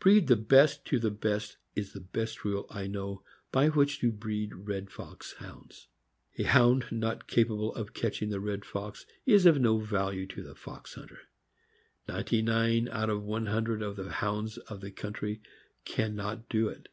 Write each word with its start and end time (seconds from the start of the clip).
Breed 0.00 0.26
the 0.26 0.34
best 0.34 0.84
to 0.86 0.98
the 0.98 1.12
best 1.12 1.56
is 1.76 1.92
the 1.92 2.00
best 2.00 2.44
rule 2.44 2.66
I 2.70 2.88
know 2.88 3.22
by 3.52 3.68
which 3.68 4.00
to 4.00 4.10
breed 4.10 4.52
red 4.52 4.90
fox 4.90 5.34
Hounds. 5.34 5.86
A 6.38 6.42
Hound 6.42 6.86
not 6.90 7.28
capable 7.28 7.72
o,f 7.76 7.92
catching 7.92 8.32
a 8.32 8.40
red 8.40 8.64
fox 8.64 9.06
is 9.26 9.46
of 9.46 9.60
no 9.60 9.78
value 9.78 10.26
to 10.26 10.48
a 10.48 10.56
fox 10.56 10.94
hunter. 10.94 11.20
Ninety 12.08 12.42
nine 12.42 12.88
out 12.88 13.10
of 13.10 13.22
one 13.22 13.46
hundred 13.46 13.80
of 13.80 13.94
the 13.94 14.10
Hounds 14.10 14.58
of 14.58 14.80
the 14.80 14.90
country 14.90 15.40
can 15.84 16.16
not 16.16 16.48
do 16.48 16.68
it. 16.68 16.88